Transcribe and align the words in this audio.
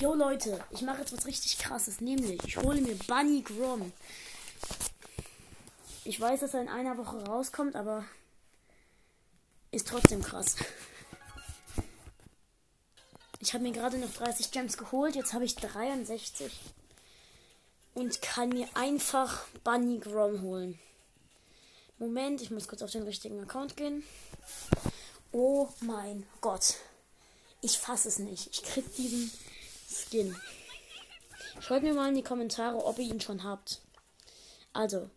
Jo 0.00 0.12
Leute, 0.12 0.62
ich 0.70 0.82
mache 0.82 1.00
jetzt 1.00 1.16
was 1.16 1.24
richtig 1.24 1.56
krasses, 1.58 2.00
nämlich 2.00 2.42
ich 2.44 2.56
hole 2.56 2.80
mir 2.80 2.96
Bunny 3.06 3.42
Grom. 3.42 3.92
Ich 6.04 6.20
weiß, 6.20 6.40
dass 6.40 6.52
er 6.52 6.62
in 6.62 6.68
einer 6.68 6.98
Woche 6.98 7.24
rauskommt, 7.24 7.76
aber 7.76 8.04
ist 9.70 9.86
trotzdem 9.86 10.20
krass. 10.20 10.56
Ich 13.38 13.54
habe 13.54 13.62
mir 13.62 13.70
gerade 13.70 13.98
noch 13.98 14.12
30 14.12 14.50
Gems 14.50 14.76
geholt, 14.76 15.14
jetzt 15.14 15.32
habe 15.32 15.44
ich 15.44 15.54
63 15.54 16.52
und 17.94 18.20
kann 18.20 18.48
mir 18.48 18.66
einfach 18.74 19.46
Bunny 19.62 20.00
Grom 20.00 20.42
holen. 20.42 20.78
Moment, 21.98 22.42
ich 22.42 22.50
muss 22.50 22.66
kurz 22.66 22.82
auf 22.82 22.90
den 22.90 23.04
richtigen 23.04 23.40
Account 23.40 23.76
gehen. 23.76 24.02
Oh 25.30 25.68
mein 25.80 26.26
Gott. 26.40 26.74
Ich 27.60 27.78
fasse 27.78 28.08
es 28.08 28.18
nicht. 28.18 28.48
Ich 28.50 28.62
krieg 28.64 28.92
diesen 28.96 29.30
Skin. 29.94 30.36
Schreibt 31.60 31.84
mir 31.84 31.94
mal 31.94 32.08
in 32.08 32.16
die 32.16 32.22
Kommentare, 32.22 32.84
ob 32.84 32.98
ihr 32.98 33.06
ihn 33.06 33.20
schon 33.20 33.44
habt. 33.44 33.80
Also. 34.72 35.08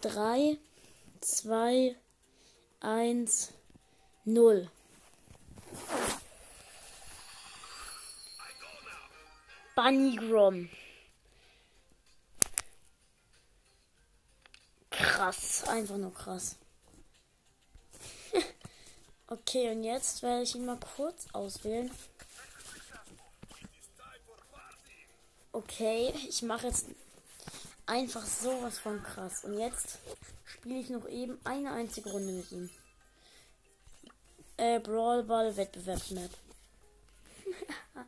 3, 0.00 0.58
2, 1.20 1.96
1, 2.80 3.52
0. 4.24 4.70
Bunny 9.76 10.16
Grom. 10.16 10.68
Krass, 14.90 15.64
einfach 15.68 15.96
nur 15.96 16.12
krass. 16.12 16.56
Okay, 19.32 19.70
und 19.70 19.82
jetzt 19.82 20.22
werde 20.22 20.42
ich 20.42 20.54
ihn 20.54 20.66
mal 20.66 20.78
kurz 20.96 21.26
auswählen. 21.32 21.90
Okay, 25.52 26.12
ich 26.28 26.42
mache 26.42 26.66
jetzt 26.68 26.86
einfach 27.86 28.24
sowas 28.24 28.78
von 28.78 29.02
krass. 29.02 29.44
Und 29.44 29.58
jetzt 29.58 29.98
spiele 30.44 30.80
ich 30.80 30.90
noch 30.90 31.08
eben 31.08 31.38
eine 31.44 31.72
einzige 31.72 32.10
Runde 32.10 32.32
mit 32.32 32.50
ihm. 32.52 32.70
Äh, 34.56 34.80
Brawl 34.80 35.24
Ball 35.24 35.56
Wettbewerbsmap. 35.56 36.30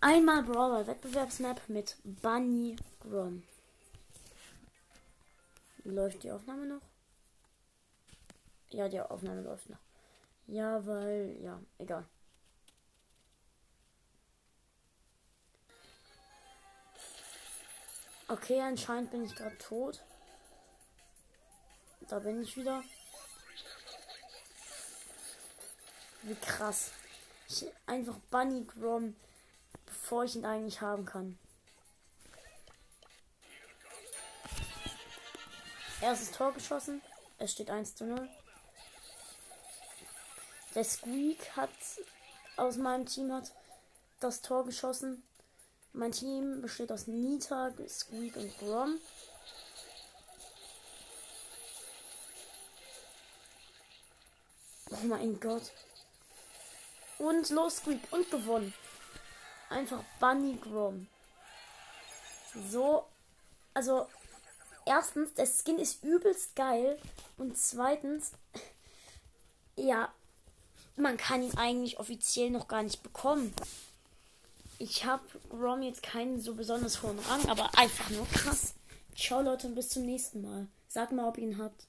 Einmal 0.00 0.42
Brawl 0.42 0.70
Ball 0.70 0.86
Wettbewerbsmap 0.86 1.68
mit 1.68 1.96
Bunny 2.04 2.76
Grom. 3.00 3.42
Läuft 5.84 6.22
die 6.22 6.30
Aufnahme 6.30 6.66
noch? 6.66 6.82
Ja, 8.72 8.88
die 8.88 9.00
Aufnahme 9.00 9.42
läuft 9.42 9.68
noch. 9.68 9.78
Ja, 10.46 10.84
weil, 10.86 11.36
ja, 11.40 11.60
egal. 11.78 12.06
Okay, 18.28 18.60
anscheinend 18.60 19.10
bin 19.10 19.24
ich 19.24 19.34
gerade 19.34 19.58
tot. 19.58 20.02
Da 22.08 22.18
bin 22.18 22.42
ich 22.42 22.56
wieder. 22.56 22.82
Wie 26.22 26.34
krass. 26.36 26.92
Ich 27.48 27.66
einfach 27.86 28.16
Bunny 28.30 28.64
Grom, 28.64 29.14
bevor 29.84 30.24
ich 30.24 30.34
ihn 30.34 30.46
eigentlich 30.46 30.80
haben 30.80 31.04
kann. 31.04 31.38
Erstes 36.00 36.30
Tor 36.30 36.54
geschossen. 36.54 37.02
Es 37.38 37.52
steht 37.52 37.70
1 37.70 37.96
zu 37.96 38.06
0. 38.06 38.28
Der 40.74 40.84
Squeak 40.84 41.54
hat 41.54 41.70
aus 42.56 42.76
meinem 42.76 43.04
Team 43.04 43.32
hat 43.32 43.52
das 44.20 44.40
Tor 44.40 44.64
geschossen. 44.64 45.22
Mein 45.92 46.12
Team 46.12 46.62
besteht 46.62 46.90
aus 46.90 47.06
Nita, 47.06 47.72
Squeak 47.86 48.36
und 48.36 48.58
Grom. 48.58 48.98
Oh 54.90 55.04
mein 55.04 55.38
Gott. 55.40 55.70
Und 57.18 57.50
los, 57.50 57.76
Squeak. 57.76 58.00
Und 58.10 58.30
gewonnen. 58.30 58.72
Einfach 59.68 60.02
Bunny 60.20 60.56
Grom. 60.56 61.06
So. 62.70 63.06
Also, 63.74 64.08
erstens, 64.86 65.34
der 65.34 65.46
Skin 65.46 65.78
ist 65.78 66.02
übelst 66.02 66.56
geil. 66.56 66.98
Und 67.36 67.58
zweitens, 67.58 68.32
ja, 69.76 70.12
man 70.96 71.16
kann 71.16 71.42
ihn 71.42 71.56
eigentlich 71.56 71.98
offiziell 71.98 72.50
noch 72.50 72.68
gar 72.68 72.82
nicht 72.82 73.02
bekommen. 73.02 73.54
Ich 74.78 75.04
habe 75.04 75.22
Grom 75.48 75.82
jetzt 75.82 76.02
keinen 76.02 76.40
so 76.40 76.54
besonders 76.54 77.02
hohen 77.02 77.18
Rang, 77.20 77.48
aber 77.48 77.70
einfach 77.78 78.10
nur 78.10 78.26
krass. 78.28 78.74
Ciao 79.16 79.42
Leute 79.42 79.66
und 79.68 79.74
bis 79.74 79.90
zum 79.90 80.04
nächsten 80.04 80.42
Mal. 80.42 80.66
Sag 80.88 81.12
mal, 81.12 81.28
ob 81.28 81.38
ihr 81.38 81.44
ihn 81.44 81.58
habt. 81.58 81.86